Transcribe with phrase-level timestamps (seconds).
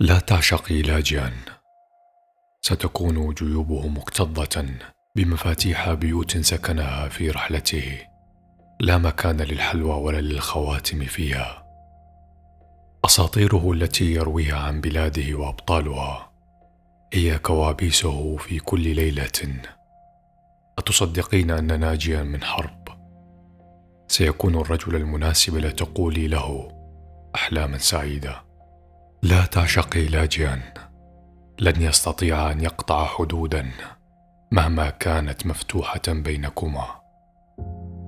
[0.00, 1.32] لا تعشقي لاجئا
[2.62, 4.64] ستكون جيوبه مكتظة
[5.16, 7.98] بمفاتيح بيوت سكنها في رحلته.
[8.80, 11.66] لا مكان للحلوى ولا للخواتم فيها.
[13.04, 16.32] أساطيره التي يرويها عن بلاده وأبطالها
[17.12, 19.62] هي كوابيسه في كل ليلة.
[20.78, 22.88] أتصدقين أن ناجيا من حرب؟
[24.08, 26.68] سيكون الرجل المناسب لتقولي له
[27.34, 28.49] أحلاما سعيدة.
[29.22, 30.60] لا تعشقي لاجئا.
[31.60, 33.70] لن يستطيع أن يقطع حدودا
[34.52, 36.86] مهما كانت مفتوحة بينكما.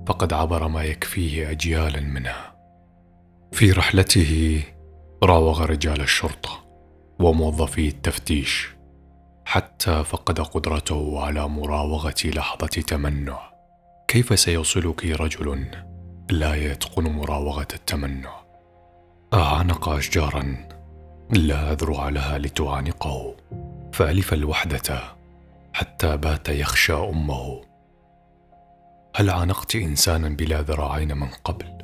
[0.07, 2.55] فقد عبر ما يكفيه اجيالا منها.
[3.51, 4.63] في رحلته
[5.23, 6.65] راوغ رجال الشرطة
[7.19, 8.75] وموظفي التفتيش
[9.45, 13.39] حتى فقد قدرته على مراوغة لحظة تمنع.
[14.07, 15.67] كيف سيوصلك رجل
[16.29, 18.43] لا يتقن مراوغة التمنع؟
[19.33, 20.72] اعانق اشجارا
[21.29, 23.35] لا اذرع لها لتعانقه.
[23.93, 25.01] فألف الوحدة
[25.73, 27.61] حتى بات يخشى أمه.
[29.15, 31.77] هل عانقت إنسانا بلا ذراعين من قبل؟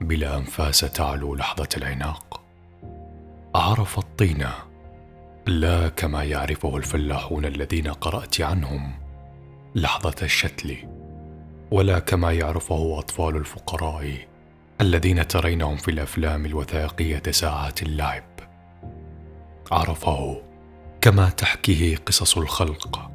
[0.00, 2.40] بلا أنفاس تعلو لحظة العناق.
[3.54, 4.46] عرف الطين.
[5.46, 8.92] لا كما يعرفه الفلاحون الذين قرأت عنهم
[9.74, 10.76] لحظة الشتل.
[11.70, 14.26] ولا كما يعرفه أطفال الفقراء
[14.80, 18.33] الذين ترينهم في الأفلام الوثائقية ساعات اللعب.
[19.72, 20.42] عرفه
[21.00, 23.10] كما تحكيه قصص الخلق.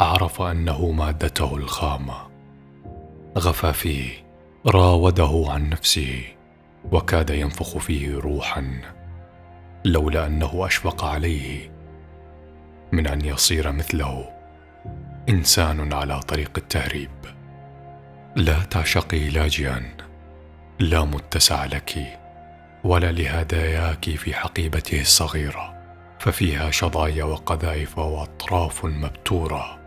[0.00, 2.14] عرف أنه مادته الخامة.
[3.38, 4.10] غفى فيه
[4.66, 6.22] راوده عن نفسه
[6.92, 8.80] وكاد ينفخ فيه روحا
[9.84, 11.70] لولا أنه أشفق عليه.
[12.92, 14.28] من أن يصير مثله
[15.28, 17.10] إنسان على طريق التهريب.
[18.36, 19.96] لا تعشقي لاجئا
[20.80, 22.18] لا متسع لك.
[22.86, 25.74] ولا لهداياك في حقيبته الصغيره
[26.18, 29.78] ففيها شظايا وقذائف وأطراف مبتورة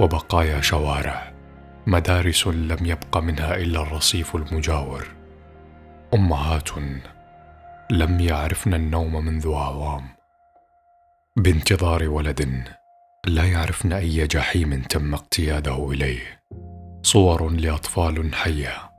[0.00, 1.32] وبقايا شوارع
[1.86, 5.06] مدارس لم يبق منها إلا الرصيف المجاور.
[6.14, 6.70] امهات
[7.90, 10.08] لم يعرفن النوم منذ أعوام.
[11.36, 12.68] بانتظار ولد
[13.26, 16.42] لا يعرفن أي جحيم تم اقتياده إليه.
[17.02, 18.95] صور لأطفال حية.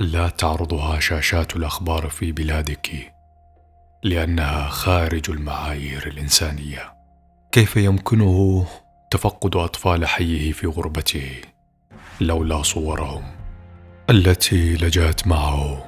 [0.00, 3.12] لا تعرضها شاشات الأخبار في بلادك
[4.02, 6.92] لأنها خارج المعايير الإنسانية.
[7.52, 8.66] كيف يمكنه
[9.10, 11.40] تفقد أطفال حيه في غربته
[12.20, 13.22] لولا صورهم
[14.10, 15.84] التي لجأت معه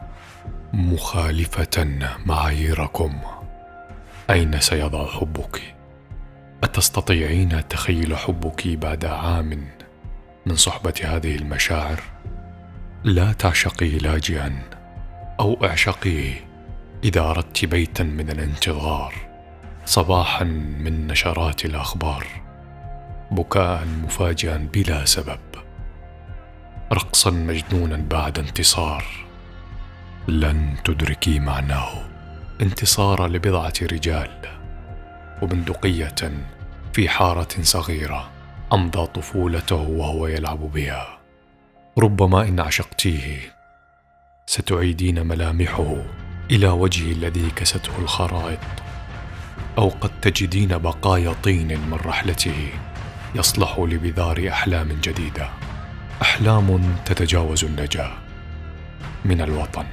[0.73, 3.21] مخالفة معاييركم؟
[4.31, 5.75] أين سيضع حبك؟
[6.65, 9.69] أتستطيعين تخيل حبك بعد عام
[10.47, 12.12] من صحبة هذه المشاعر؟
[13.05, 14.63] لا تعشقي لاجئا
[15.41, 16.35] أو اعشقيه
[17.05, 19.15] اذا اردت بيتا من الانتظار
[19.85, 22.27] صباحا من نشرات الأخبار
[23.31, 25.41] بكاء مفاجئا بلا سبب
[26.93, 29.05] رقصا مجنونا بعد انتصار.
[30.29, 31.93] لن تدركي معناه
[32.61, 34.31] انتصار لبضعة رجال
[35.43, 36.33] وبندقية
[36.93, 38.31] في حارة صغيرة
[38.73, 41.22] أمضى طفولته وهو يلعب بها.
[41.99, 43.39] ربما إن عشقتيه
[44.47, 45.97] ستعيدين ملامحه
[46.51, 48.59] إلى وجهه الذي كسته الخرائط
[49.79, 52.69] أو قد تجدين بقايا طين من رحلته
[53.35, 55.49] يصلح لبذار أحلام جديدة.
[56.23, 58.13] أحلام تتجاوز النجاة
[59.25, 59.85] من الوطن.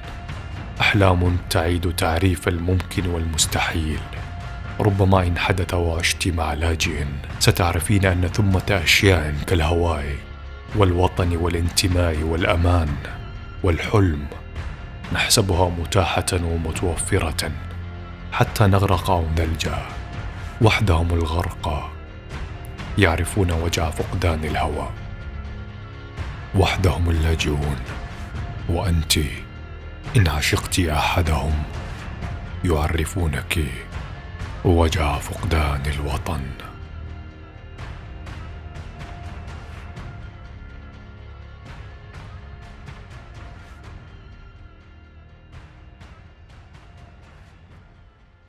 [0.81, 4.00] أحلام تعيد تعريف الممكن والمستحيل.
[4.80, 7.06] ربما إن حدث وعشت مع لاجئ
[7.40, 10.29] ستعرفين أن ثمة أشياء كالهواء
[10.75, 12.90] والوطن والانتماء والأمان
[13.63, 14.28] والحلم.
[15.13, 17.52] نحسبها متاحة ومتوفرة
[18.31, 19.85] حتى نغرق أو نلجا
[20.62, 21.90] وحدهم الغرقى
[22.97, 24.90] يعرفون وجع فقدان الهوى.
[26.56, 27.80] وحدهم اللاجئون
[28.69, 29.18] وأنت
[30.18, 31.63] إن عشقت أحدهم
[32.65, 33.60] يعرفونك
[34.65, 36.42] وجع فقدان الوطن.